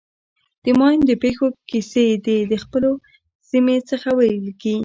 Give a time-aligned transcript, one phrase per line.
[0.63, 2.91] د ماین د پېښو کیسې دې د خپلې
[3.49, 4.75] سیمې څخه ولیکي.